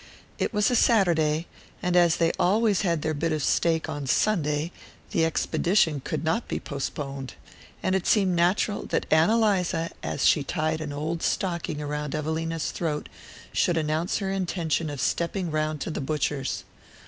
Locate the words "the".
5.11-5.23, 15.91-16.01